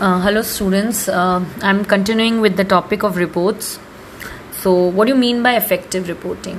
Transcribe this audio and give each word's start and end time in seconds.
Hello 0.00 0.40
students 0.42 1.08
I 1.10 1.68
am 1.68 1.82
continuing 1.90 2.40
with 2.40 2.56
the 2.56 2.64
topic 2.70 3.04
of 3.04 3.18
reports 3.18 3.66
so 4.62 4.72
what 4.94 5.08
you 5.08 5.14
mean 5.16 5.42
by 5.42 5.56
effective 5.56 6.06
reporting 6.06 6.56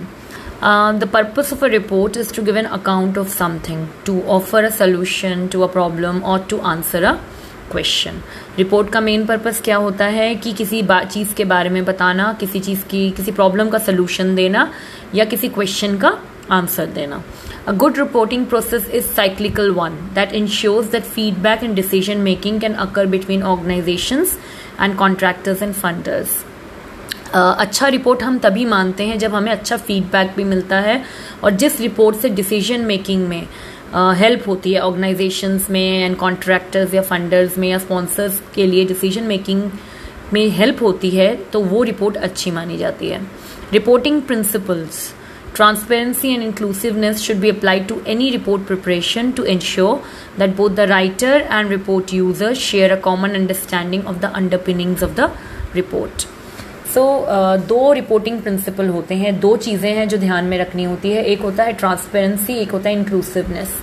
the 0.99 1.09
purpose 1.13 1.51
of 1.53 1.65
a 1.65 1.67
report 1.69 2.17
is 2.17 2.33
to 2.35 2.43
give 2.43 2.57
an 2.57 2.65
account 2.65 3.17
of 3.17 3.27
something 3.29 3.85
to 4.05 4.19
offer 4.35 4.63
a 4.63 4.69
solution 4.69 5.47
to 5.47 5.61
a 5.61 5.67
problem 5.73 6.19
और 6.23 6.45
to 6.49 6.57
answer 6.65 7.03
a 7.03 7.11
question 7.71 8.21
report 8.57 8.89
का 8.89 9.01
main 9.01 9.25
purpose 9.25 9.61
क्या 9.63 9.77
होता 9.77 10.05
है? 10.05 10.33
कि 10.35 10.53
किसी 10.53 10.81
चीज़ 11.11 11.33
के 11.35 11.45
बारे 11.45 11.69
में 11.69 11.83
बताना, 11.85 12.31
किसी 12.39 12.59
चीज़ 12.59 12.85
की, 12.85 13.09
किसी 13.11 13.31
प्रॉब्लम 13.31 13.69
का 13.69 13.77
सोल्यूशन 13.77 14.35
देना, 14.35 14.69
या 15.15 15.25
किसी 15.25 15.49
क्वेश्चन 15.49 15.97
का 15.97 16.17
आंसर 16.51 16.85
देना। 16.93 17.23
Good 17.79 17.97
reporting 17.97 18.43
process 18.51 18.85
is 18.97 19.07
cyclical 19.15 19.73
one 19.77 19.95
that 20.17 20.33
ensures 20.33 20.91
that 20.91 21.07
feedback 21.15 21.63
and 21.63 21.75
decision 21.75 22.23
making 22.27 22.59
can 22.61 22.75
occur 22.83 23.05
between 23.05 23.41
organizations 23.43 24.35
and 24.79 24.97
contractors 25.01 25.63
and 25.65 25.75
funders. 25.81 26.35
Uh, 27.33 27.55
अच्छा 27.59 27.87
रिपोर्ट 27.87 28.23
हम 28.23 28.37
तभी 28.39 28.65
मानते 28.65 29.05
हैं 29.07 29.17
जब 29.19 29.35
हमें 29.35 29.51
अच्छा 29.51 29.77
फीडबैक 29.77 30.31
भी 30.35 30.43
मिलता 30.43 30.79
है 30.79 31.03
और 31.43 31.51
जिस 31.63 31.79
रिपोर्ट 31.81 32.17
से 32.17 32.29
डिसीज़न 32.29 32.85
मेकिंग 32.85 33.27
में 33.27 33.47
हेल्प 34.19 34.41
uh, 34.41 34.47
होती 34.47 34.73
है 34.73 34.79
ऑर्गेनाइजेशंस 34.81 35.69
में 35.69 36.03
एंड 36.03 36.15
कॉन्ट्रैक्टर्स 36.17 36.93
या 36.93 37.01
फंडर्स 37.01 37.57
में 37.57 37.67
या 37.69 37.77
स्पॉन्सर्स 37.77 38.41
के 38.55 38.65
लिए 38.65 38.85
डिसीज़न 38.85 39.23
मेकिंग 39.27 39.69
में 40.33 40.47
हेल्प 40.57 40.81
होती 40.83 41.09
है 41.09 41.33
तो 41.51 41.59
वो 41.63 41.83
रिपोर्ट 41.83 42.17
अच्छी 42.17 42.51
मानी 42.51 42.77
जाती 42.77 43.09
है। 43.09 43.21
Reporting 43.73 44.21
principles 44.21 45.07
Transparency 45.56 46.34
and 46.34 46.42
inclusiveness 46.42 47.20
should 47.20 47.40
be 47.40 47.50
applied 47.50 47.86
to 47.88 48.02
any 48.06 48.32
report 48.32 48.64
preparation 48.64 49.32
to 49.34 49.42
ensure 49.44 50.02
that 50.38 50.56
both 50.56 50.76
the 50.76 50.86
writer 50.88 51.34
and 51.56 51.68
report 51.68 52.12
user 52.12 52.54
share 52.54 52.92
a 52.92 52.96
common 52.96 53.34
understanding 53.34 54.06
of 54.06 54.22
the 54.22 54.30
underpinnings 54.34 55.02
of 55.02 55.16
the 55.16 55.30
report. 55.74 56.26
So 56.94 57.00
so, 57.00 57.02
uh, 57.34 57.66
दो 57.68 57.92
reporting 57.92 58.40
principle 58.42 58.88
होते 58.88 59.14
हैं 59.14 59.38
दो 59.40 59.56
चीज़ें 59.66 59.92
हैं 59.96 60.08
जो 60.08 60.16
ध्यान 60.18 60.44
में 60.44 60.56
रखनी 60.58 60.84
होती 60.84 61.10
है 61.10 61.24
एक 61.24 61.42
होता 61.42 61.64
है 61.64 61.72
ट्रांसपेरेंसी 61.82 62.56
एक 62.62 62.72
होता 62.72 62.88
है 62.90 62.96
इंक्लूसिवनेस 62.98 63.76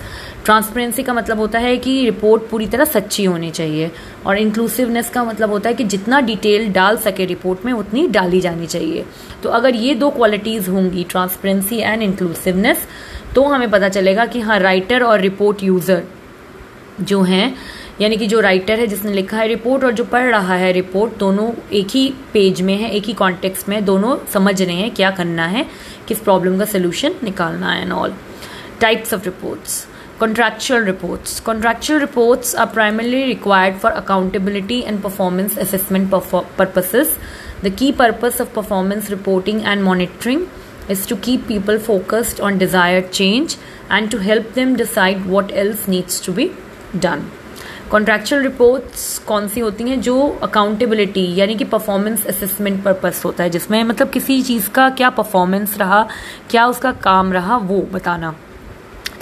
ट्रांसपेरेंसी 0.45 1.03
का 1.03 1.13
मतलब 1.13 1.39
होता 1.39 1.59
है 1.59 1.75
कि 1.77 1.91
रिपोर्ट 2.05 2.43
पूरी 2.49 2.65
तरह 2.67 2.85
सच्ची 2.85 3.23
होनी 3.25 3.49
चाहिए 3.51 3.91
और 4.25 4.37
इंक्लूसिवनेस 4.37 5.09
का 5.09 5.23
मतलब 5.23 5.49
होता 5.49 5.69
है 5.69 5.75
कि 5.75 5.83
जितना 5.83 6.19
डिटेल 6.21 6.71
डाल 6.73 6.97
सके 6.97 7.25
रिपोर्ट 7.25 7.65
में, 7.65 7.71
उतनी 7.73 8.07
डाली 8.07 8.41
जानी 8.41 8.67
चाहिए। 8.67 9.05
तो 9.43 9.49
अगर 9.49 9.75
ये 9.75 9.95
दो 9.95 10.09
क्वालिटीज़ 10.09 10.69
होंगी 10.69 11.03
ट्रांसपेरेंसी 11.03 11.77
एंड 11.77 12.01
इंक्लूसिवनेस 12.01 12.87
तो 13.35 13.43
हमें 13.43 13.69
पता 13.71 13.89
चलेगा 13.89 14.25
कि 14.25 14.39
हाँ 14.39 14.59
राइटर 14.59 15.03
और 15.03 15.19
रिपोर्ट 15.21 15.63
यूज़र 15.63 16.03
जो 17.01 17.21
हैं, 17.21 17.55
यानी 18.01 18.17
कि 18.17 18.27
जो 18.27 18.39
राइटर 18.39 18.79
है, 18.79 18.87
जिसने 18.87 19.13
लिखा 19.13 19.37
है 19.37 19.47
रिपोर्ट 19.47 19.83
और 19.83 19.91
जो 19.93 20.03
पढ़ 20.05 20.25
रहा 20.25 20.55
है 20.55 20.71
रिपोर्ट 20.71 21.17
दोनों 21.19 21.51
एक 21.73 21.87
ही 21.89 22.07
पेज 22.33 22.61
में 22.61 22.75
है, 22.75 22.91
एक 22.91 23.05
ही 23.05 23.13
कॉन्टेक्स्ट 23.15 23.69
में 23.69 23.83
दोनों 23.85 24.17
समझ 24.33 24.61
रहे 24.61 24.75
हैं 24.75 24.93
क्या 24.93 25.11
करना 25.11 25.47
है, 25.47 25.65
किस 26.07 26.19
प्रॉब्लम 26.19 26.59
का 26.59 26.65
सोल्यूशन 26.67 27.15
निकालना 27.23 27.71
है 27.71 27.81
and 27.81 27.91
all 27.93 28.13
types 28.81 29.13
of 29.13 29.25
reports 29.25 29.85
Contractual 30.17 30.79
reports. 30.79 31.41
Contractual 31.41 31.99
reports 31.99 32.55
are 32.55 32.67
primarily 32.67 33.25
required 33.27 33.75
for 33.81 33.89
accountability 33.91 34.85
and 34.85 35.01
performance 35.01 35.57
assessment 35.57 36.09
purposes. 36.09 37.17
The 37.61 37.69
key 37.69 37.91
purpose 37.91 38.39
of 38.39 38.53
performance 38.53 39.09
reporting 39.09 39.65
and 39.65 39.83
monitoring 39.83 40.49
is 40.87 41.05
to 41.07 41.17
keep 41.17 41.49
people 41.49 41.79
focused 41.79 42.39
on 42.39 42.57
desired 42.57 43.11
change 43.11 43.57
and 43.89 44.09
to 44.09 44.19
help 44.19 44.53
them 44.53 44.77
decide 44.77 45.25
what 45.25 45.51
else 45.53 45.85
needs 45.85 46.21
to 46.21 46.31
be 46.31 46.53
done. 47.07 47.29
Contractual 47.91 48.41
reports 48.41 49.03
कौन 49.27 49.47
सी 49.47 49.59
होती 49.59 49.83
हैं 49.89 49.99
जो 50.01 50.15
accountability 50.43 51.25
यानी 51.39 51.55
कि 51.55 51.65
performance 51.73 52.25
assessment 52.27 52.83
purpose 52.83 53.21
होता 53.25 53.43
है 53.43 53.49
जिसमें 53.49 53.83
मतलब 53.83 54.09
किसी 54.11 54.41
चीज़ 54.41 54.69
का 54.75 54.89
क्या 55.01 55.09
परफॉर्मेंस 55.19 55.77
रहा 55.79 56.01
क्या 56.51 56.65
उसका 56.67 56.91
काम 57.03 57.33
रहा 57.33 57.57
वो 57.71 57.81
बताना 57.93 58.33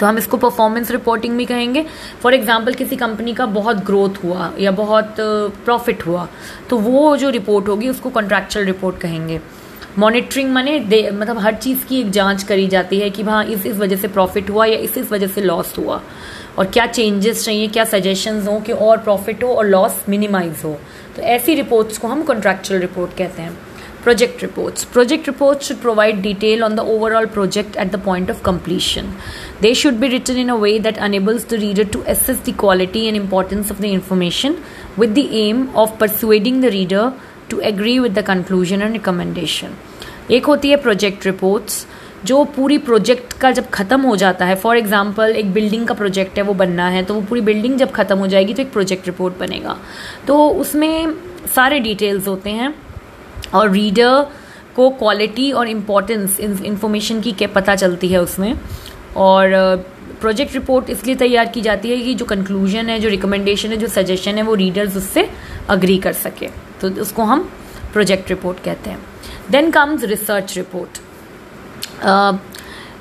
तो 0.00 0.06
हम 0.06 0.18
इसको 0.18 0.36
परफॉर्मेंस 0.36 0.90
रिपोर्टिंग 0.90 1.36
भी 1.36 1.44
कहेंगे। 1.46 1.84
फॉर 2.22 2.34
एग्ज़ाम्पल 2.34 2.74
किसी 2.74 2.96
कंपनी 2.96 3.34
का 3.34 3.46
बहुत 3.48 3.84
ग्रोथ 3.86 4.22
हुआ 4.24 4.50
या 4.60 4.70
बहुत 4.72 5.16
प्रॉफिट 5.18 6.06
हुआ 6.06 6.26
तो 6.70 6.78
वो 6.78 7.16
जो 7.16 7.30
रिपोर्ट 7.30 7.68
होगी, 7.68 7.88
उसको 7.88 8.10
कॉन्ट्रैक्चुअल 8.10 8.66
रिपोर्ट 8.66 8.98
कहेंगे। 8.98 9.40
मॉनिटरिंग 9.98 10.50
माने 10.52 10.78
मतलब 11.10 11.38
हर 11.38 11.54
चीज़ 11.54 11.84
की 11.86 12.00
एक 12.00 12.10
जाँच 12.10 12.42
करी 12.42 12.66
जाती 12.68 12.98
है 13.00 13.10
कि 13.10 13.22
हाँ 13.22 13.44
इस 13.44 13.66
इस 13.66 13.76
वजह 13.76 13.96
से 13.96 14.08
प्रॉफिट 14.08 14.50
हुआ 14.50 14.64
या 14.66 14.78
इस 14.78 14.96
इस 14.98 15.12
वजह 15.12 15.26
से 15.26 15.40
लॉस 15.40 15.76
हुआ। 15.78 16.00
और 16.58 16.66
क्या 16.66 16.86
चेंजेस 16.86 17.44
चाहिए, 17.44 17.68
क्या 17.68 17.84
सजेशंस 17.84 18.46
हो 18.48 18.58
कि 18.60 18.72
और 18.72 18.98
प्रॉफिट 18.98 19.42
हो 19.44 19.48
और 19.48 19.66
लॉस 19.66 20.04
मिनिमाइज 20.08 20.62
हो। 20.64 20.76
तो 21.16 21.22
ऐसी 21.22 21.54
रिपोर्ट्स 21.54 21.98
को 21.98 22.08
हम 22.08 22.22
कॉन्ट्रैक्चुअल 22.22 22.80
रिपोर्ट 22.80 23.16
कहते 23.18 23.42
हैं। 23.42 23.56
Project 24.04 24.42
reports. 24.42 24.84
Project 24.84 25.26
reports 25.26 25.66
should 25.66 25.80
provide 25.80 26.20
detail 26.20 26.62
on 26.62 26.76
the 26.76 26.82
overall 26.82 27.26
project 27.26 27.74
at 27.74 27.90
the 27.90 27.96
point 27.96 28.28
of 28.28 28.42
completion. 28.42 29.14
They 29.62 29.72
should 29.72 29.98
be 29.98 30.10
written 30.10 30.36
in 30.36 30.50
a 30.50 30.56
way 30.58 30.78
that 30.78 30.98
enables 30.98 31.46
the 31.46 31.56
reader 31.56 31.86
to 31.86 32.02
assess 32.02 32.40
the 32.40 32.52
quality 32.52 33.08
and 33.08 33.16
importance 33.16 33.70
of 33.70 33.80
the 33.80 33.94
information 33.94 34.62
with 34.98 35.14
the 35.14 35.26
aim 35.44 35.74
of 35.74 35.98
persuading 35.98 36.60
the 36.60 36.70
reader 36.70 37.14
to 37.48 37.60
agree 37.60 37.98
with 37.98 38.14
the 38.14 38.22
conclusion 38.22 38.82
and 38.82 39.00
recommendation. 39.00 39.72
एक 40.30 40.46
होती 40.46 40.70
है 40.70 40.76
project 40.82 41.26
reports 41.26 41.86
जो 42.26 42.44
पूरी 42.56 42.78
project 42.84 43.32
का 43.40 43.50
जब 43.56 43.70
ख़त्म 43.70 44.00
हो 44.02 44.14
जाता 44.16 44.44
है 44.46 44.54
फॉर 44.60 44.76
एग्ज़ाम्पल 44.78 45.36
एक 45.36 45.52
बिल्डिंग 45.52 45.86
का 45.88 45.94
प्रोजेक्ट 45.94 46.38
है 46.38 46.44
वो 46.44 46.54
बनना 46.62 46.88
है 46.90 47.02
तो 47.04 47.14
वो 47.14 47.20
पूरी 47.28 47.40
बिल्डिंग 47.48 47.78
जब 47.78 47.92
ख़त्म 47.92 48.18
हो 48.18 48.26
जाएगी 48.36 48.54
तो 48.54 48.62
एक 48.62 48.72
प्रोजेक्ट 48.72 49.06
रिपोर्ट 49.06 49.38
बनेगा 49.38 49.76
तो 50.26 50.48
उसमें 50.62 51.14
सारे 51.54 51.80
डिटेल्स 51.80 52.28
होते 52.28 52.50
हैं 52.60 52.74
और 53.54 53.70
रीडर 53.70 54.26
को 54.76 54.88
क्वालिटी 54.90 55.50
और 55.52 55.68
इम्पोर्टेंस 55.68 56.38
इंफॉर्मेशन 56.40 57.20
की 57.20 57.32
क्या 57.32 57.48
पता 57.48 57.74
चलती 57.76 58.08
है 58.08 58.20
उसमें। 58.22 58.54
और 59.16 59.50
प्रोजेक्ट 60.20 60.54
रिपोर्ट 60.54 60.90
इसलिए 60.90 61.14
तैयार 61.14 61.48
की 61.48 61.60
जाती 61.60 61.90
है 61.90 61.96
कि 61.96 62.14
जो 62.14 62.24
कंक्लूजन 62.24 62.88
है, 62.90 62.98
जो 63.00 63.08
रिकमेंडेशन 63.08 63.68
है, 63.68 63.76
जो 63.76 63.88
सजेशन 63.88 64.36
है, 64.36 64.42
वो 64.42 64.54
रीडर्स 64.54 64.96
उससे 64.96 65.28
अग्री 65.68 65.98
कर 65.98 66.12
सके। 66.12 66.48
तो 66.80 66.90
उसको 67.02 67.22
हम 67.22 67.50
प्रोजेक्ट 67.92 68.30
रिपोर्ट 68.30 68.62
कहते 68.64 68.90
हैं। 68.90 68.98
Then 69.50 69.70
comes 69.70 70.04
research 70.04 70.56
report 70.56 70.98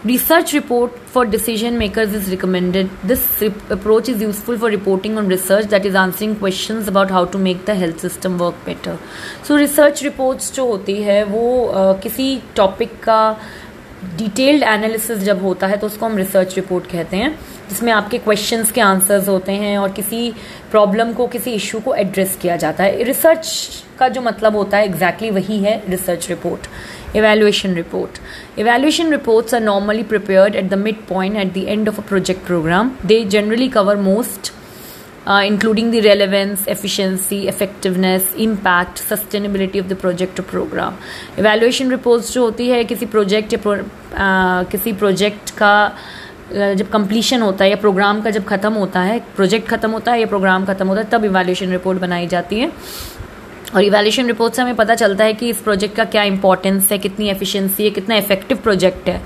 Research 0.06 0.52
report 0.52 0.91
for 1.08 1.24
decision 1.24 1.78
makers 1.78 2.14
is 2.14 2.30
recommended. 2.30 2.90
This 3.03 3.41
approach 3.69 4.09
is 4.09 4.22
useful 4.22 4.58
for 4.58 4.68
reporting 4.68 5.18
on 5.18 5.30
research 5.30 5.68
that 5.68 5.86
is 5.86 5.96
answering 5.96 6.36
questions 6.36 6.90
about 6.90 7.09
how 7.09 7.24
to 7.24 7.38
make 7.38 7.64
the 7.64 7.74
health 7.74 8.02
system 8.02 8.38
work 8.38 8.56
better. 8.66 8.97
So 9.44 9.56
research 9.56 10.02
reports 10.03 10.52
जो 10.52 10.66
होती 10.66 11.02
है 11.03 11.24
वो 11.25 11.46
uh, 11.74 12.02
किसी 12.03 12.41
topic 12.56 13.00
का 13.03 13.22
detailed 14.18 14.64
analysis 14.64 15.19
जब 15.19 15.41
होता 15.44 15.68
है 15.68 15.78
तो 15.78 15.88
उसको 15.88 16.06
हम 16.06 16.18
रिसर्च 16.18 16.56
रिपोर्ट 16.56 16.88
कहते 16.91 17.18
हैं 17.18 17.31
जिसमें 17.70 17.91
आपके 17.94 18.18
क्वेश्चंस 18.18 18.72
के 18.72 18.81
आंसर्स 18.81 19.28
होते 19.30 19.52
हैं 19.62 19.78
और 19.78 19.91
किसी 19.91 20.34
प्रॉब्लम 20.72 21.14
को 21.14 21.28
किसी 21.28 21.52
इशू 21.53 21.80
को 21.80 21.94
एड्रेस 21.96 22.38
किया 22.41 22.58
जाता 22.64 22.84
है 22.84 23.03
रिसर्च 23.03 23.47
का 24.00 24.09
जो 24.09 24.22
मतलब 24.22 24.56
होता 24.56 24.78
है 24.78 24.85
एग्जैक्टली 24.85 25.30
exactly 25.30 25.50
वही 25.50 25.64
है 25.64 25.81
research 25.90 26.30
report 26.30 26.68
Evaluation 27.13 27.75
report. 27.75 28.19
Evaluation 28.57 29.09
reports 29.09 29.53
are 29.53 29.59
normally 29.59 30.03
prepared 30.03 30.56
at 30.56 30.69
the 30.69 30.78
midpoint 30.78 31.35
at 31.35 31.53
the 31.53 31.68
end 31.68 31.88
of 31.88 32.00
a 32.00 32.01
project 32.01 32.44
program. 32.46 32.97
They 33.03 33.24
generally 33.25 33.69
cover 33.69 33.96
most, 33.96 34.51
uh, 35.28 35.44
including 35.46 35.91
the 35.91 36.02
relevance, 36.02 36.66
efficiency, 36.68 37.47
effectiveness, 37.47 38.34
impact, 38.35 39.03
sustainability 39.12 39.79
of 39.79 39.90
the 39.90 39.96
project 39.96 40.40
or 40.40 40.44
program. 40.44 40.97
Evaluation 41.38 41.96
reports 41.97 42.34
जो 42.34 42.44
होती 42.44 42.68
है 42.69 42.84
किसी 42.84 43.06
project 43.16 43.53
या 43.53 43.59
pro, 43.68 43.78
uh, 43.78 44.72
किसी 44.72 44.94
project 45.06 45.52
का 45.52 45.75
जब 46.53 46.90
completion 46.91 47.41
होता 47.41 47.63
है 47.63 47.69
या 47.69 47.75
प्रोग्राम 47.75 48.22
का 48.22 48.29
जब 48.29 48.46
खत्म 48.46 48.73
होता 48.73 49.02
है 49.02 49.19
प्रोजेक्ट 49.35 49.68
खत्म 49.69 49.91
होता 49.91 50.12
है 50.12 50.19
या 50.19 50.25
प्रोग्राम 50.28 50.66
खत्म 50.66 50.88
होता 50.88 51.02
है 51.02 51.09
तब 51.09 51.25
इवेल्यूशन 51.25 51.72
रिपोर्ट 51.72 52.00
बनाई 52.00 52.28
जाती 52.28 52.59
है 52.59 52.72
और 53.75 53.84
इवेल्यूशन 53.84 54.28
रिपोर्ट 54.28 54.53
से 54.53 54.61
हमें 54.61 54.75
पता 54.75 54.96
चलता 54.96 55.23
है 55.23 55.34
कि 55.34 55.49
इस 55.49 55.61
प्रोजेक्ट 55.61 55.96
का 55.96 56.03
क्या 56.05 56.23
इंपॉर्टेंस 56.23 56.91
है 56.91 56.97
कितनी 56.97 57.29
एफिशिएंसी 57.29 57.84
है 57.84 57.90
कितना 57.90 58.16
इफ़ेक्टिव 58.16 58.58
प्रोजेक्ट 58.64 59.09
है 59.09 59.22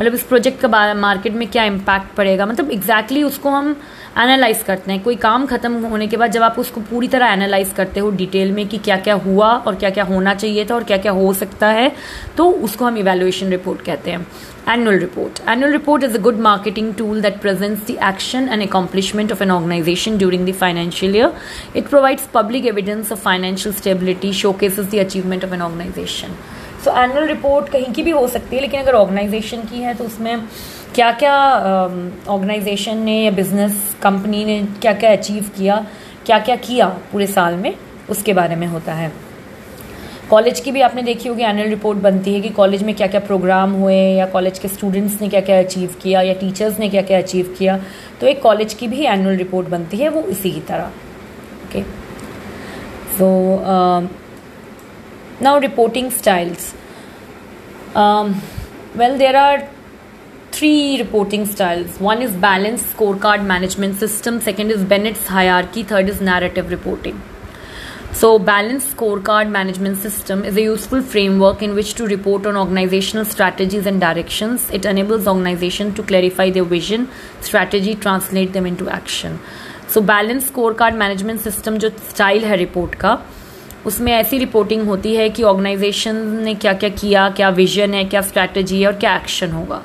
मतलब 0.00 0.14
इस 0.14 0.22
प्रोजेक्ट 0.22 0.60
का 0.60 0.94
मार्केट 0.94 1.32
में 1.32 1.48
क्या 1.48 1.64
इम्पैक्ट 1.64 2.14
पड़ेगा 2.16 2.46
मतलब 2.46 2.70
एग्जैक्टली 2.70 3.20
exactly 3.20 3.36
उसको 3.36 3.50
हम 3.50 3.76
एनालाइज 4.18 4.62
करते 4.62 4.92
हैं 4.92 5.02
कोई 5.02 5.16
काम 5.16 5.46
खत्म 5.46 5.84
होने 5.84 6.06
के 6.06 6.16
बाद 6.16 6.32
जब 6.32 6.42
आप 6.42 6.58
उसको 6.58 6.80
पूरी 6.80 7.08
तरह 7.08 7.32
एनालाइज 7.32 7.72
करते 7.72 8.00
हो 8.00 8.10
डिटेल 8.10 8.52
में 8.52 8.66
कि 8.68 8.78
क्या 8.78 8.96
क्या 8.96 9.14
हुआ 9.14 9.48
और 9.48 9.74
क्या 9.74 9.90
क्या 9.90 10.04
होना 10.04 10.34
चाहिए 10.34 10.64
था 10.64 10.74
और 10.74 10.84
क्या 10.84 10.96
क्या 10.96 11.12
हो 11.12 11.32
सकता 11.34 11.68
है 11.68 11.92
तो 12.36 12.50
उसको 12.50 12.84
हम 12.84 12.98
इवेल्युएशन 12.98 13.50
रिपोर्ट 13.50 13.82
कहते 13.82 14.10
हैं 14.10 14.26
Annual 14.64 15.00
report. 15.00 15.40
Annual 15.44 15.72
report 15.72 16.04
is 16.04 16.14
a 16.14 16.20
good 16.20 16.38
marketing 16.38 16.94
tool 16.94 17.20
that 17.20 17.40
presents 17.40 17.82
the 17.82 17.98
action 17.98 18.48
and 18.48 18.62
accomplishment 18.62 19.32
of 19.32 19.40
an 19.40 19.50
organization 19.50 20.18
during 20.18 20.44
the 20.44 20.52
financial 20.52 21.10
year. 21.10 21.34
It 21.74 21.86
provides 21.86 22.28
public 22.28 22.64
evidence 22.64 23.10
of 23.10 23.18
financial 23.18 23.72
stability, 23.72 23.91
showcases 24.32 24.88
the 24.88 24.98
achievement 24.98 25.44
of 25.44 25.52
an 25.52 25.62
organization. 25.62 26.30
So 26.84 26.90
annual 26.98 27.26
report 27.28 27.68
कहीं 27.68 27.92
की 27.94 28.02
भी 28.02 28.10
हो 28.10 28.26
सकती 28.28 28.56
है 28.56 28.62
लेकिन 28.62 28.80
अगर 28.80 28.94
organisation 28.94 29.60
की 29.62 29.78
है 29.78 29.94
तो 29.94 30.04
उसमें 30.04 30.48
क्या 30.94 31.10
क्या 31.12 31.34
ऑर्गेनाइजेशन 32.28 32.92
um, 32.92 33.04
ने 33.04 33.22
या 33.24 33.30
बिज़नेस 33.30 33.96
कंपनी 34.02 34.44
ने 34.44 34.62
क्या 34.82 34.92
क्या 34.92 35.12
अचीव 35.12 35.50
किया 35.56 35.86
क्या 36.26 36.38
क्या 36.38 36.56
किया 36.56 36.88
पूरे 37.12 37.26
साल 37.26 37.54
में 37.54 37.74
उसके 38.10 38.32
बारे 38.32 38.56
में 38.56 38.66
होता 38.66 38.94
है। 38.94 39.12
कॉलेज 40.30 40.60
की 40.60 40.72
भी 40.72 40.80
आपने 40.80 41.02
देखी 41.02 41.28
होगी 41.28 41.42
एनुअल 41.42 41.68
रिपोर्ट 41.68 41.98
बनती 41.98 42.34
है 42.34 42.40
कि 42.40 42.48
कॉलेज 42.48 42.82
में 42.82 42.94
क्या 42.94 43.06
क्या 43.06 43.20
प्रोग्राम 43.20 43.72
हुए 43.72 43.96
या 43.96 44.26
कॉलेज 44.26 44.58
के 44.58 44.68
स्टूडेंट्स 44.68 45.20
ने 45.20 45.28
क्या 45.28 45.40
क्या 45.40 45.58
अचीव 45.58 45.94
किया 46.02 46.22
या 46.22 46.34
टीचर्स 46.34 46.78
ने 46.78 46.88
क्या 46.88 47.02
क्या 47.02 47.18
अचीव 47.18 47.54
किया। 47.58 47.80
तो 48.20 48.26
एक 48.26 48.42
कॉलेज 48.42 48.74
की 48.74 48.88
भी 48.88 49.04
एनुअल 49.06 49.36
रिपोर्ट 49.36 49.68
बनती 49.68 49.96
है 49.96 50.08
वो 50.08 50.22
इसी 50.22 50.50
की 50.50 50.60
तरह। 50.60 50.90
Okay 51.64 51.82
so 53.22 53.64
um, 53.64 54.10
now 55.40 55.58
reporting 55.60 56.10
styles. 56.10 56.74
Um, 57.94 58.40
well 58.96 59.16
there 59.16 59.36
are 59.36 59.68
three 60.50 60.98
reporting 61.00 61.46
styles. 61.46 62.00
One 62.00 62.20
is 62.20 62.32
balanced 62.32 62.96
scorecard 62.96 63.44
management 63.46 64.00
system. 64.00 64.40
Second 64.40 64.72
is 64.72 64.82
bennett's 64.82 65.28
hierarchy. 65.28 65.84
Third 65.84 66.08
is 66.08 66.20
narrative 66.20 66.72
reporting. 66.72 67.22
So 68.12 68.38
balanced 68.38 68.96
scorecard 68.96 69.50
management 69.50 69.98
system 69.98 70.44
is 70.44 70.56
a 70.56 70.62
useful 70.62 71.00
framework 71.00 71.62
in 71.62 71.74
which 71.76 71.94
to 71.94 72.06
report 72.06 72.44
on 72.44 72.56
organizational 72.56 73.24
strategies 73.24 73.86
and 73.86 74.00
directions. 74.00 74.68
It 74.70 74.84
enables 74.84 75.28
organization 75.28 75.94
to 75.94 76.02
clarify 76.02 76.50
their 76.50 76.64
vision 76.64 77.08
strategy 77.40 77.94
translate 77.94 78.52
them 78.52 78.66
into 78.66 78.90
action. 78.90 79.38
So 79.94 80.00
balance 80.00 80.46
score 80.46 80.72
card 80.72 80.94
management 80.94 81.40
system 81.40 81.76
जो 81.78 81.88
style 81.88 82.44
है 82.44 82.56
report 82.56 82.94
का, 82.94 83.18
उसमें 83.86 84.12
ऐसी 84.12 84.38
reporting 84.38 84.86
होती 84.86 85.14
है 85.14 85.28
कि 85.28 85.42
organisation 85.42 86.16
ने 86.44 86.54
क्या 86.54 86.72
क्या 86.72 86.88
किया, 86.90 87.28
क्या 87.30 87.48
विजन 87.50 87.94
है, 87.94 88.04
क्या 88.04 88.20
स्ट्रैटेजी 88.20 88.80
है 88.80 88.86
और 88.86 88.92
क्या 88.92 89.16
एक्शन 89.16 89.50
होगा। 89.50 89.82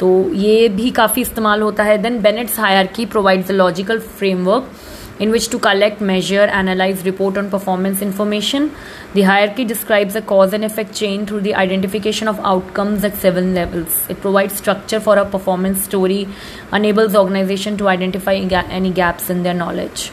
तो 0.00 0.08
ये 0.34 0.68
भी 0.68 0.90
काफ़ी 0.90 1.22
इस्तेमाल 1.22 1.62
होता 1.62 1.84
है। 1.84 1.96
Then 1.98 2.20
Bennett's 2.22 2.58
hierarchy 2.86 3.06
provides 3.06 3.48
the 3.48 3.52
logical 3.52 3.98
framework 3.98 4.70
in 5.18 5.30
which 5.30 5.48
to 5.48 5.58
collect, 5.58 6.00
measure, 6.00 6.42
analyze, 6.42 7.04
report 7.04 7.36
on 7.36 7.50
performance 7.50 8.02
information. 8.02 8.70
The 9.14 9.22
hierarchy 9.22 9.64
describes 9.64 10.14
a 10.14 10.22
cause 10.22 10.52
and 10.52 10.64
effect 10.64 10.94
chain 10.94 11.26
through 11.26 11.40
the 11.40 11.54
identification 11.54 12.28
of 12.28 12.38
outcomes 12.40 13.04
at 13.04 13.16
seven 13.16 13.54
levels. 13.54 14.06
It 14.08 14.20
provides 14.20 14.54
structure 14.54 15.00
for 15.00 15.16
a 15.16 15.24
performance 15.26 15.82
story, 15.82 16.28
enables 16.72 17.16
organization 17.16 17.76
to 17.78 17.88
identify 17.88 18.34
any 18.34 18.92
gaps 18.92 19.30
in 19.30 19.42
their 19.42 19.54
knowledge. 19.54 20.10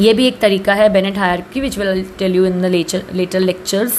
ये 0.00 0.12
भी 0.14 0.26
एक 0.26 0.38
तरीका 0.40 0.74
है 0.74 0.88
Bennett 0.92 1.18
hierarchy 1.18 1.60
which 1.60 1.76
will 1.78 2.04
tell 2.18 2.34
you 2.34 2.44
in 2.46 2.60
the 2.62 2.66
latter 3.14 3.40
lectures 3.40 3.98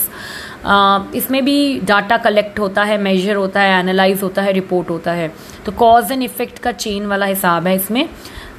इसमें 1.16 1.44
भी 1.46 1.80
data 1.86 2.18
collect 2.18 2.60
होता 2.60 2.84
है 2.84 2.98
major 2.98 3.36
होता 3.36 3.62
है 3.62 3.80
एनालाइज 3.80 4.22
होता 4.24 4.42
है 4.42 4.52
रिपोर्ट 4.54 4.90
होता 4.90 5.12
है 5.14 5.32
तो 5.66 5.72
कॉज 5.80 6.12
एंड 6.12 6.24
इफ़ेक्ट 6.24 6.60
का 6.60 6.72
चेन 6.72 7.06
वाला 7.08 7.26
हिसाब 7.26 7.68
है 7.68 7.76
इसमें 7.76 8.08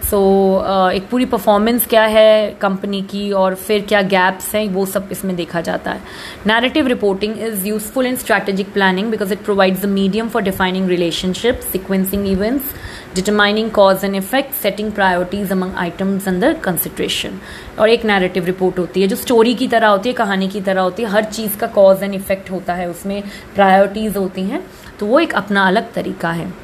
सो 0.04 0.16
so, 0.16 0.66
uh, 0.70 0.90
एक 0.92 1.08
पूरी 1.10 1.24
परफॉर्मेंस 1.24 1.86
क्या 1.86 2.02
है 2.04 2.50
कंपनी 2.60 3.00
की 3.02 3.30
और 3.32 3.54
फिर 3.56 3.84
क्या 3.88 4.00
गैप्स 4.02 4.54
हैं 4.54 4.66
वो 4.68 4.84
सब 4.86 5.08
इसमें 5.12 5.34
देखा 5.36 5.60
जाता 5.60 5.90
है। 5.90 6.00
Narrative 6.46 6.86
reporting 6.86 7.38
is 7.38 7.66
useful 7.66 8.06
in 8.06 8.16
strategic 8.16 8.72
planning 8.72 9.10
because 9.10 9.32
it 9.32 9.44
provides 9.44 9.80
the 9.82 9.88
medium 9.90 10.28
for 10.28 10.42
defining 10.42 10.88
relationship 10.88 11.60
sequencing 11.72 12.26
events 12.28 12.74
determining 13.14 13.70
cause 13.70 14.04
and 14.04 14.14
effect 14.16 14.54
setting 14.54 14.90
priorities 14.92 15.52
among 15.52 15.74
items 15.76 16.28
under 16.28 16.52
consideration 16.64 17.38
और 17.78 17.88
एक 17.88 18.04
नैरेटिव 18.04 18.44
रिपोर्ट 18.44 18.78
होती 18.78 19.02
है 19.02 19.08
जो 19.08 19.16
स्टोरी 19.16 19.54
की 19.54 19.68
तरह 19.68 19.88
होती 19.88 20.08
है 20.08 20.14
कहानी 20.14 20.48
की 20.48 20.60
तरह 20.60 20.80
होती 20.80 21.02
है। 21.02 21.08
हर 21.08 21.24
चीज़ 21.24 21.56
का 21.58 21.66
कॉज 21.66 22.02
एंड 22.02 22.14
इफ़ेक्ट 22.14 22.50
होता 22.50 22.74
है 22.74 22.90
उसमें 22.90 23.22
प्रायोरिटीज 23.54 24.16
होती 24.16 24.42
हैं। 24.42 24.64
तो 25.00 25.06
वो 25.06 25.20
एक 25.20 25.34
अपना 25.34 25.66
अलग 25.66 25.92
तरीका 25.92 26.30
है। 26.32 26.63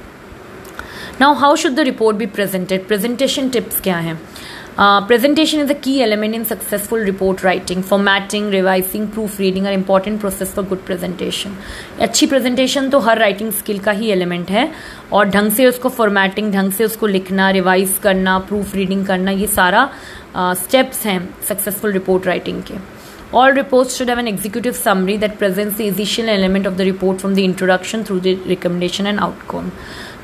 Now 1.20 1.34
how 1.34 1.56
should 1.56 1.72
the 1.72 1.80
report 1.80 2.16
be 2.16 2.26
presented 2.26 2.86
presentation 2.86 3.48
tips 3.50 3.80
क्या 3.80 3.96
हैं 3.98 4.14
presentation 5.06 5.60
is 5.60 5.70
a 5.70 5.74
key 5.84 5.96
element 6.00 6.34
in 6.34 6.44
successful 6.44 7.02
report 7.04 7.42
writing 7.44 7.82
formatting 7.82 8.50
revising 8.50 9.08
proofreading 9.40 9.66
are 9.66 9.72
important 9.72 10.18
process 10.20 10.52
for 10.54 10.64
good 10.66 10.84
presentation 10.86 11.56
अच्छी 12.00 12.26
प्रेजेंटेशन 12.26 12.88
तो 12.90 12.98
हर 12.98 13.18
राइटिंग 13.18 13.50
स्किल 13.52 13.78
का 13.78 13.92
ही 13.92 14.10
एलिमेंट 14.10 14.50
है 14.50 14.68
और 15.12 15.28
ढंग 15.30 15.50
से 15.52 15.66
उसको 15.66 15.88
फॉर्मेटिंग 15.90 16.52
ढंग 16.52 16.72
से 16.72 16.84
उसको 16.84 17.06
लिखना 17.08 17.50
रिवाइज 17.58 17.98
करना 18.02 18.38
प्रूफ 18.48 18.74
रीडिंग 18.74 19.04
करना 19.06 19.30
ये 19.32 19.46
सारा 19.48 19.88
स्टेप्स 20.36 20.98
uh, 20.98 21.06
हैं 21.06 21.28
सक्सेसफुल 21.48 21.92
रिपोर्ट 21.92 22.26
राइटिंग 22.26 22.62
के 22.62 22.99
All 23.32 23.52
reports 23.52 23.96
should 23.96 24.08
have 24.08 24.18
an 24.18 24.26
executive 24.26 24.74
summary 24.74 25.16
that 25.18 25.38
presents 25.38 25.76
the 25.76 25.86
essential 25.86 26.28
element 26.28 26.66
of 26.66 26.76
the 26.76 26.84
report 26.84 27.20
from 27.20 27.34
the 27.34 27.44
introduction 27.44 28.02
through 28.02 28.18
the 28.20 28.34
recommendation 28.52 29.06
and 29.06 29.20
outcome. 29.26 29.70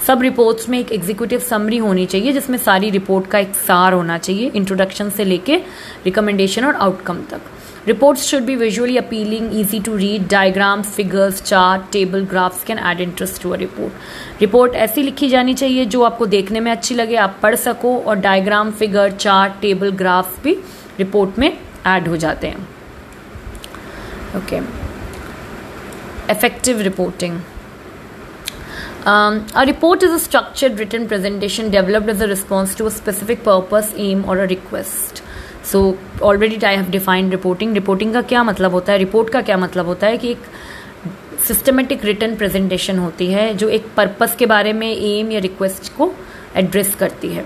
सब 0.07 0.23
reports 0.23 0.69
में 0.69 0.79
एक 0.79 0.91
executive 0.93 1.41
summary 1.41 1.77
होनी 1.79 2.07
चाहिए, 2.07 2.33
जिसमें 2.33 2.59
सारी 2.59 2.91
report 2.91 3.27
का 3.31 3.39
एक 3.39 3.55
सार 3.57 3.93
होना 3.93 4.19
चाहिए 4.19 4.51
इंट्रोडक्शन 4.57 5.11
से 5.11 5.25
लेके 5.25 5.57
रिकमेंडेशन 6.05 6.65
और 6.65 6.75
आउटकम 6.75 7.23
तक। 7.31 7.41
Reports 7.87 8.27
should 8.31 8.43
be 8.45 8.57
visually 8.57 8.97
appealing 8.97 9.59
easy 9.61 9.81
to 9.87 9.97
read 9.97 10.29
diagrams 10.31 10.95
figures 10.95 11.43
chart 11.43 11.91
table 11.93 12.25
graphs 12.31 12.65
can 12.65 12.79
add 12.91 13.01
interest 13.01 13.43
to 13.43 13.51
a 13.51 13.57
report 13.57 14.41
report 14.41 14.75
ऐसी 14.87 15.03
लिखी 15.03 15.29
जानी 15.29 15.55
चाहिए 15.55 15.85
जो 15.87 16.03
आपको 16.03 16.27
देखने 16.27 16.61
में 16.61 16.73
अच्छी 16.73 16.95
लगे, 16.95 17.17
आप 17.17 17.39
पढ़ 17.43 17.55
सको 17.57 17.99
और 17.99 18.17
diagram 18.29 18.71
figure 18.81 19.11
chart 19.11 19.61
table 19.63 19.91
graphs 20.03 20.43
भी 20.45 20.59
रिपोर्ट 20.99 21.39
में 21.39 21.53
ऐड 21.87 22.09
हो 22.09 22.17
जाते 22.17 22.47
हैं। 22.47 22.69
Okay 24.37 24.61
effective 26.33 26.81
reporting 26.91 27.41
a 29.09 29.63
report 29.67 30.05
is 30.05 30.13
a 30.15 30.19
structured 30.19 30.81
written 30.81 31.05
presentation 31.11 31.69
developed 31.71 32.09
as 32.09 32.23
a 32.25 32.27
response 32.27 32.73
to 32.75 32.87
a 32.87 32.91
specific 32.91 33.45
purpose, 33.45 33.93
aim 34.05 34.25
or 34.25 34.35
a 34.45 34.47
request. 34.53 35.21
So 35.65 35.79
already 36.23 36.57
I 36.67 36.77
have 36.77 36.91
defined 36.91 37.31
reporting 37.31 37.75
reporting 37.75 38.13
का 38.13 38.23
क्या 38.33 38.43
मतलब 38.45 38.73
होता 38.73 38.93
है? 38.93 38.99
Report 38.99 39.31
का 39.33 39.41
क्या 39.43 39.57
मतलब 39.57 39.87
होता 39.87 40.07
है 40.07 40.17
कि 40.19 40.31
एक 40.31 40.43
सिस्टमेटिक 41.47 42.05
रिटर्न 42.05 42.37
प्रेजेंटेशन 42.37 42.99
होती 42.99 43.27
है 43.33 43.53
जो 43.55 43.69
एक 43.69 43.87
पर्पस 43.97 44.35
के 44.39 44.47
बारे 44.47 44.73
में 44.73 44.87
एम 44.89 45.31
या 45.33 45.41
रिक्वेस्ट 45.41 45.93
को 45.97 46.13
एड्रेस 46.57 46.95
करती 47.01 47.29
है। 47.29 47.45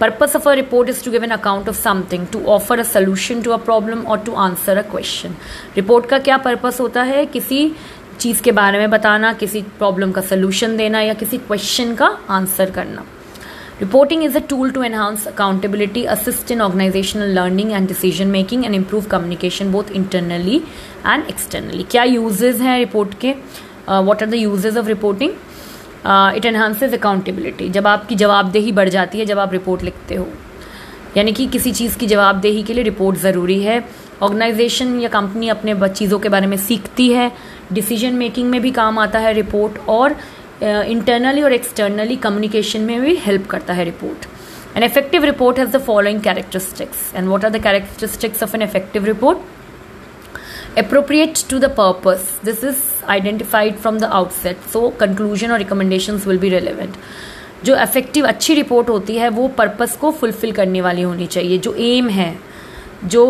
Purpose 0.00 0.36
of 0.36 0.48
a 0.48 0.52
report 0.54 0.88
is 0.88 1.04
to 1.04 1.10
give 1.10 1.24
an 1.24 1.30
account 1.30 1.68
of 1.68 1.76
something 1.76 2.26
to 2.32 2.44
offer 2.48 2.78
a 2.78 2.82
solution 2.82 3.42
to 3.42 3.50
a 3.50 3.56
problem 3.64 4.02
और 4.02 4.18
to 4.26 4.32
answer 4.44 4.76
a 4.76 4.82
question 4.90 5.34
report 5.76 6.06
का 6.06 6.18
क्या 6.18 6.36
पर्पस 6.38 6.80
होता 6.80 7.02
है? 7.02 7.24
किसी 7.26 7.72
चीज़ 8.20 8.42
के 8.42 8.52
बारे 8.52 8.78
में 8.78 8.90
बताना, 8.90 9.32
किसी 9.32 9.62
प्रॉब्लम 9.78 10.12
का 10.12 10.20
सोल्यूशन 10.22 10.76
देना 10.76 11.00
या 11.00 11.14
किसी 11.14 11.38
क्वेश्चन 11.38 11.94
का 11.94 12.06
आंसर 12.30 12.70
करना. 12.70 13.04
Reporting 13.80 14.24
is 14.24 14.36
a 14.36 14.40
tool 14.48 14.70
to 14.70 14.82
enhance 14.82 15.26
accountability 15.28 16.04
assist 16.14 16.50
in 16.52 16.60
organizational 16.60 17.30
learning 17.34 17.72
and 17.72 17.86
decision 17.88 18.28
making 18.28 18.64
and 18.64 18.74
improve 18.74 19.04
communication 19.10 19.72
both 19.72 19.90
internally 19.92 20.56
and 21.06 21.24
externally 21.28 21.86
क्या 21.90 22.02
यूजेज 22.04 22.60
हैं 22.62 22.78
रिपोर्ट 22.78 23.14
के? 23.20 23.34
What 23.88 24.22
are 24.22 24.28
the 24.28 24.34
uses 24.34 24.76
of 24.78 24.86
reporting 24.88 25.32
it 26.06 26.46
enhances 26.46 26.94
accountability 26.94 27.68
जब 27.70 27.86
आपकी 27.86 28.14
जवाबदेही 28.16 28.72
बढ़ 28.72 28.88
जाती 28.88 29.18
है 29.18 29.24
जब 29.26 29.38
आप 29.38 29.52
रिपोर्ट 29.52 29.82
लिखते 29.82 30.14
हो। 30.14 30.28
यानी 31.16 31.32
कि 31.32 31.46
किसी 31.48 31.72
चीज़ 31.72 31.98
की 31.98 32.06
जवाबदेही 32.06 32.62
के 32.62 32.74
लिए 32.74 32.84
रिपोर्ट 32.84 33.18
ज़रूरी 33.18 33.60
है। 33.62 33.84
ऑर्गेनाइजेशन 34.22 34.98
या 35.00 35.08
कंपनी 35.08 35.48
अपने 35.48 35.88
चीज़ों 35.88 36.18
के 36.18 36.28
बारे 36.28 36.46
में 36.46 36.56
सीखती 36.58 37.08
है। 37.12 37.30
डिसीज़न 37.72 38.14
मेकिंग 38.14 38.50
में 38.50 38.60
भी 38.60 38.70
काम 38.70 38.98
आता 38.98 39.18
है 39.18 39.32
रिपोर्ट 39.32 39.78
और 39.88 40.16
इंटरनली 40.62 41.40
uh, 41.40 41.44
और 41.44 41.52
एक्सटर्नली 41.52 42.16
कम्युनिकेशन 42.16 42.80
में 42.80 43.00
भी 43.00 43.14
हेल्प 43.26 43.46
करता 43.50 43.74
है 43.74 43.84
report 43.84 44.26
an 44.76 44.82
effective 44.82 45.24
report 45.24 45.58
has 45.58 45.70
the 45.70 45.80
following 45.82 46.20
characteristics 46.22 47.14
and 47.14 47.28
what 47.28 47.44
are 47.44 47.50
the 47.50 47.62
characteristics 47.62 48.42
of 48.42 48.56
an 48.56 48.62
effective 48.62 49.04
report 49.04 50.78
appropriate 50.78 51.38
to 51.50 51.58
the 51.58 51.70
purpose 51.78 52.38
this 52.44 52.64
is 52.64 52.82
identified 53.10 53.76
from 53.76 53.98
the 53.98 54.04
outset 54.04 54.68
so 54.72 54.88
conclusion 55.00 55.50
और 55.52 55.58
recommendation 55.58 56.20
will 56.26 56.38
be 56.38 56.48
relevant 56.48 56.94
जो 57.64 57.76
effective 57.78 58.26
अच्छी 58.26 58.54
report 58.54 58.88
होती 58.88 59.16
है 59.16 59.28
वो 59.30 59.48
purpose 59.56 59.96
को 60.00 60.10
fulfil 60.20 60.52
करने 60.52 60.80
वाली 60.80 61.02
होनी 61.02 61.26
चाहिए। 61.26 61.58
जो 61.58 61.74
एम 61.78 62.08
है 62.08 62.34
जो 63.02 63.22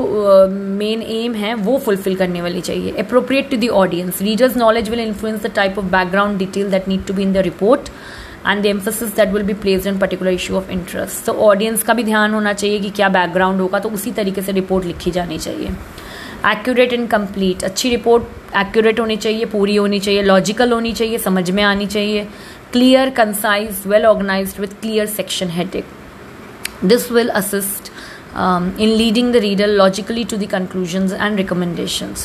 मेन 0.50 1.00
uh, 1.00 1.06
एम 1.06 1.34
है 1.34 1.54
वो 1.56 1.76
फुलफिल 1.78 2.14
करने 2.16 2.40
वाली 2.42 2.60
चाहिए। 2.60 2.92
Appropriate 2.98 3.50
to 3.50 3.56
the 3.56 3.68
audience 3.80 4.22
readers 4.22 4.56
knowledge 4.56 4.88
will 4.90 5.00
influence 5.00 5.42
the 5.42 5.50
type 5.56 5.78
of 5.78 5.86
background 5.92 6.38
detail 6.38 6.70
that 6.70 6.88
need 6.88 7.04
to 7.06 7.14
be 7.14 7.22
in 7.22 7.32
the 7.32 7.36
report 7.46 7.88
and 8.46 8.62
the 8.62 8.66
emphasis 8.66 9.14
that 9.16 9.28
will 9.32 9.42
be 9.42 9.54
place 9.62 9.86
in 9.86 9.98
particular 9.98 10.32
issue 10.32 10.56
of 10.56 10.70
interest 10.72 11.24
तो 11.26 11.32
audience 11.48 11.82
का 11.82 11.94
भी 11.94 12.04
ध्यान 12.04 12.34
होना 12.34 12.52
चाहिए 12.52 12.78
कि 12.80 12.90
क्या 12.90 13.08
background 13.08 13.60
होगा 13.60 13.78
तो 13.78 13.88
उसी 13.90 14.12
तरीके 14.12 14.42
से 14.42 14.52
रिपोर्ट 14.52 14.84
लिखी 14.86 15.10
जानी 15.10 15.38
चाहिए। 15.38 15.70
एक्यूरेट 16.46 16.92
एंड 16.92 17.08
कंप्लीट 17.08 17.64
अच्छी 17.64 17.90
रिपोर्ट 17.90 18.56
एक्यूरेट 18.56 19.00
होनी 19.00 19.16
चाहिए 19.16 19.44
पूरी 19.44 19.76
होनी 19.76 19.98
चाहिए 20.00 20.22
लॉजिकल 20.22 20.72
होनी 20.72 20.92
चाहिए 20.92 21.18
समझ 21.18 21.50
में 21.50 21.62
आनी 21.62 21.86
चाहिए। 21.86 22.26
Clear 22.72 23.10
concise 23.10 23.82
well 23.86 24.06
organize 24.06 24.54
with 24.60 24.80
clear 24.80 25.06
section 25.06 25.48
heading 25.50 26.88
this 26.88 27.10
will 27.12 27.28
assist 27.28 27.90
in 28.36 28.88
leading 28.88 29.32
the 29.32 29.36
reader 29.36 29.68
logically 29.68 30.24
to 30.24 30.36
the 30.36 30.48
the 30.50 31.14
end 31.14 31.46
and 31.46 32.16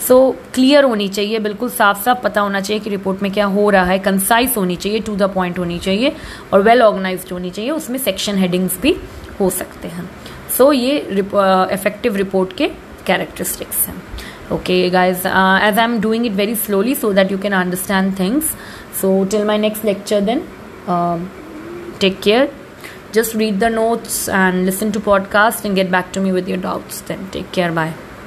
so 0.00 0.36
clear 0.54 0.84
होनी 0.84 1.08
चाहिए 1.08 1.38
बिल्कुल 1.38 1.70
साफ़ 1.70 2.02
साफ़ 2.04 2.22
पता 2.22 2.40
होना 2.40 2.60
चाहिए 2.60 2.80
कि 2.80 2.90
रिपोर्ट 2.90 3.22
में 3.22 3.32
क्या 3.32 3.46
हो 3.46 3.68
रहा 3.70 3.84
है। 3.84 3.98
कंसाइज 3.98 4.54
होनी 4.56 4.76
चाहिए 4.76 5.00
टू 5.00 5.16
द 5.16 5.30
पॉइंट 5.34 5.58
होनी 5.58 5.78
चाहिए 5.78 6.12
और 6.52 6.62
वेल 6.62 6.78
well 6.78 6.88
ऑर्गेनाइज्ड 6.88 7.32
होनी 7.32 7.50
चाहिए। 7.50 7.70
उसमें 7.70 7.98
सेक्शन 7.98 8.38
हेडिंग्स 8.38 8.78
भी 8.82 8.96
हो 9.40 9.50
सकते 9.50 9.88
हैं। 9.88 10.08
सो 10.58 10.64
so, 10.64 10.74
ये 10.74 10.98
इफ़ेक्टिव 11.74 12.16
रिपोर्ट 12.16 12.56
के 12.56 12.70
characteristics. 13.04 13.88
Okay 14.50 14.90
guys 14.90 15.24
uh, 15.24 15.58
as 15.68 15.78
i'm 15.78 16.00
doing 16.00 16.26
it 16.26 16.32
very 16.32 16.54
slowly 16.54 16.94
so 16.94 17.12
that 17.12 17.30
you 17.30 17.38
can 17.38 17.52
understand 17.52 18.16
things. 18.16 18.54
So 18.92 19.24
till 19.26 19.44
my 19.44 19.56
next 19.56 19.84
lecture 19.84 20.20
then 20.20 20.46
uh, 20.86 21.18
take 21.98 22.20
care. 22.20 22.48
Just 23.12 23.34
read 23.34 23.60
the 23.60 23.70
notes 23.70 24.28
and 24.28 24.66
listen 24.66 24.90
to 24.92 25.00
podcast 25.00 25.64
and 25.64 25.76
get 25.76 25.90
back 25.90 26.12
to 26.14 26.20
me 26.20 26.32
with 26.32 26.48
your 26.48 26.58
doubts 26.58 27.00
then. 27.02 27.30
Take 27.30 27.52
care 27.52 27.72
bye. 27.72 27.92